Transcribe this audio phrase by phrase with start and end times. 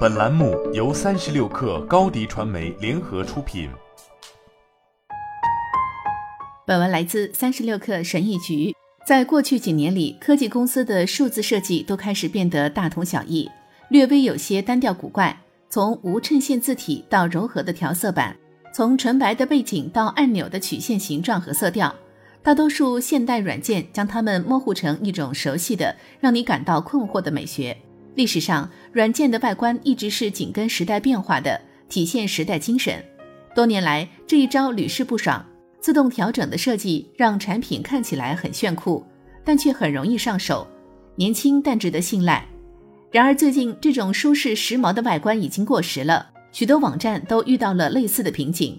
[0.00, 3.70] 本栏目由三十六氪高低传媒联合出品。
[6.66, 8.74] 本文来自三十六氪神译局。
[9.06, 13.50] 在过去几年里，科技公司的数字设计都开始变得大同小异，
[13.88, 15.38] 略微有些单调古怪。
[15.68, 18.36] 从无衬线字体到柔和的调色板，
[18.74, 21.94] 从纯白的背景到按钮的曲线形状和色调，
[22.42, 27.76] 大多数现代软件将它们模糊成一种熟悉的、让你感到困惑的美学。
[28.16, 33.04] 历史上，软件的外观一直是紧跟时代变化的，体现时代精神。
[33.54, 35.44] 多年来，这一招屡试不爽。
[35.80, 39.04] 自动调整的设计让产品看起来很炫酷，
[39.44, 40.66] 但却很容易上手，
[41.16, 42.46] 年轻但值得信赖。
[43.10, 48.78] 然而，最近这种舒适时髦的外观已经过时了，许多网站都遇到了类似的瓶颈。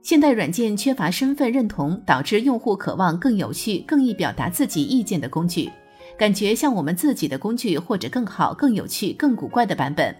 [0.00, 5.68] 现代软件缺乏身份认同，导致用户渴望更有趣、更易表达自己意见的工具，
[6.18, 10.14] 感觉像我们自己的工具，或者更好、更有趣、更古怪的版本。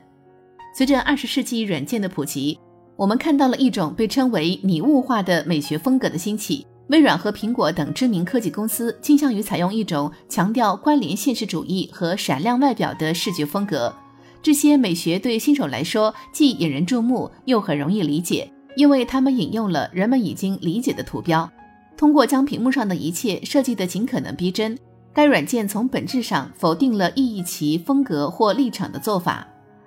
[0.74, 2.58] 随着二十世纪软件的普及。
[2.96, 6.66] 我们看到了一种被称为拟物化的美学风格的兴起。
[6.88, 13.94] 微软和苹果等知名科技公司倾向于采用一种强调关联现实主义和闪亮外表的视觉风格。
[14.42, 21.48] 这些美学对新手来说既引人注目，又很容易理解，因为他们引用了人们已经理解的图标。
[21.96, 24.76] 通过将屏幕上的一切设计得尽可能逼真，
[25.18, 29.44] 该软件从本质上否定了意义其风格或立场的做法。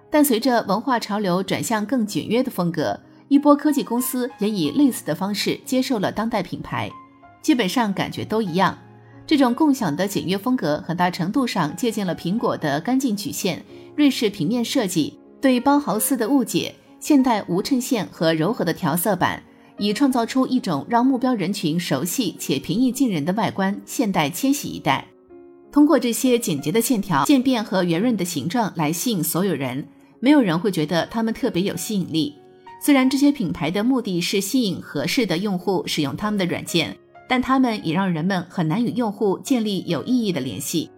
[0.09, 6.91] 但随着文化潮流转向更简约的风格，一波科技公司也以类似的方式接受了当代品牌，
[7.41, 8.77] 基本上感觉都一样。
[9.25, 13.63] 这种共享的简约风格很大程度上借鉴了苹果的干净曲线、
[13.95, 19.41] 瑞士平面设计、对包豪斯的误解、现代无衬线和柔和的调色板，
[19.77, 25.07] 以创造出一种让目标人群熟悉且平易近人的外观——现代千禧一代。
[25.71, 29.87] 通过这些简洁的线条、渐变和圆润的形状来吸引所有人。
[30.19, 32.35] 没有人会觉得它们特别有吸引力。
[32.83, 36.95] 虽然这些品牌的目的是吸引合适的用户使用他们的软件，
[37.27, 40.89] 但他们也让人们很难与用户建立有意义的联系。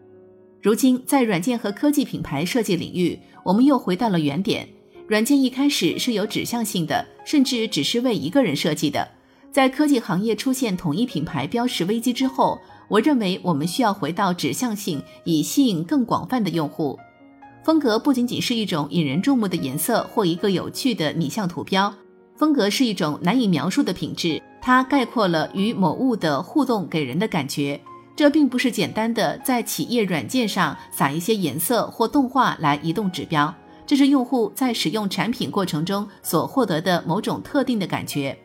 [0.62, 4.68] 如今，在软件和科技品牌设计领域，我们又回到了原点。
[5.08, 9.08] 软件一开始是有指向性的，甚至只是为一个人设计的。
[9.52, 12.60] 在科技行业出现统一品牌标识危机之后，
[12.94, 17.00] 我认为我们需要回到指向性，以吸引更广泛的用户。
[17.64, 21.92] 风格不仅仅是一种引人注目的颜色或一个有趣的拟像图标，
[22.36, 27.82] 风格是一种难以描述的品质，它概括了与某物的互动给人的感觉。
[28.16, 33.52] 这并不是简单的在企业软件上撒一些颜色或动画来移动指标，
[33.88, 38.38] 这是用户在使用产品过程中所获得的某种特定的感觉。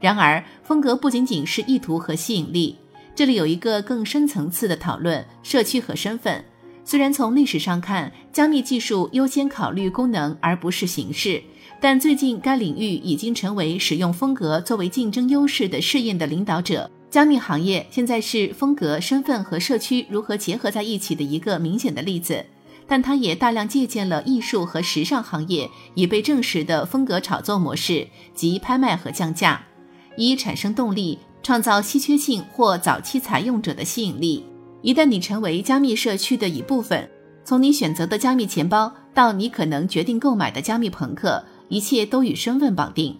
[0.00, 2.76] 然而，风格不仅仅是意图和吸引力，
[3.16, 6.44] 这里有一个更深层次的讨论：社区和身份。
[6.84, 11.42] 虽然从历史上看，加密技术优先考虑功能而不是形式，
[11.80, 16.90] 但最近该领域已经成为使用风格作为竞争优势的试验的领导者。
[17.08, 22.44] 加密行业现在是风格、身份和社区如何结合在一起的一个明显的例子，
[22.86, 29.64] 但它也大量借鉴了艺术和时尚行业已被证实的风格炒作模式，即拍卖和降价，
[30.18, 34.44] 以产生动力，创造稀缺性或早期采用者的吸引力。
[34.82, 37.08] 一旦你成为加密社区的一部分，
[37.44, 43.16] 从你选择的加密钱包到你可能决定购买的加密朋克，一切都与身份绑定。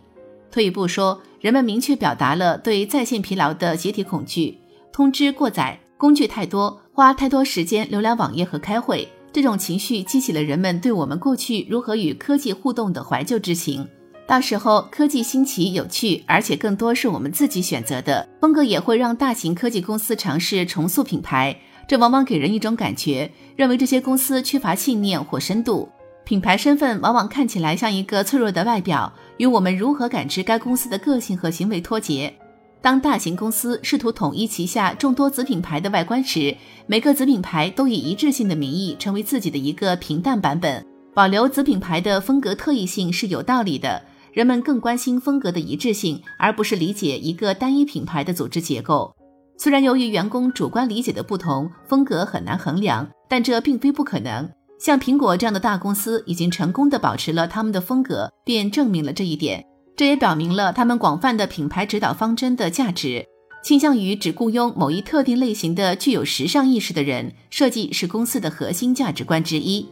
[0.50, 4.58] 退一步说，人们明确表达了对在线疲劳的集体恐惧：
[4.92, 9.08] 通知过载、工具太多、花太多时间浏览网页和开会。
[9.32, 13.86] 这种情绪激起了人们对我们过去如何与科技互动的怀旧之情。
[14.26, 21.56] 到时候，科技新奇有趣，而且更多是我们自己选择的风格，也会让大型科技公司尝试重塑品牌。
[21.86, 25.88] 这往往给人一种感觉，认为这些公司缺乏信念或深度。
[26.24, 32.34] 品牌身份往往看起来像一个脆弱的外表，与我们如何感知该公司的个性和行为脱节。
[32.82, 36.56] 当大型公司试图统一旗下众多子品牌的外观时，
[36.88, 44.02] 每个子品牌都以一致性的名义成为自己的一个平淡版本，保留子品牌的风格特异性是有道理的。
[44.36, 49.16] 人们更关心风格的一致性，而不是理解一个单一品牌的组织结构。
[49.56, 54.46] 虽然由于员工主观理解的不同，风格很难衡量，但这并非不可能。
[54.78, 59.64] 像苹果这样的大公司已经成功的保持了他们的风格，便证明了这一点。
[59.96, 63.24] 这也表明了他们广泛的品牌指导方针的价值，
[63.64, 67.32] 倾向于只雇佣某一特定类型的具有时尚意识的人。
[67.48, 69.88] 设计是公司的核心价值观之一。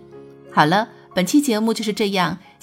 [0.53, 0.87] 好了。
[1.15, 2.37] 本期节目就是这样，